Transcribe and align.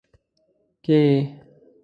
کې 0.83 0.99